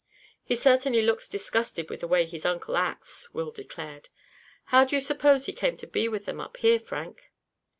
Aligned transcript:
"He 0.43 0.55
certainly 0.55 1.03
looks 1.03 1.29
disgusted 1.29 1.87
with 1.91 1.99
the 1.99 2.07
way 2.07 2.25
his 2.25 2.43
uncle 2.43 2.75
acts," 2.75 3.31
Will 3.35 3.51
declared. 3.51 4.09
"How 4.73 4.83
do 4.83 4.95
you 4.95 4.99
suppose 4.99 5.45
he 5.45 5.53
came 5.53 5.77
to 5.77 5.85
be 5.85 6.07
with 6.09 6.25
them 6.25 6.39
up 6.39 6.57
here, 6.57 6.79
Frank?" 6.79 7.31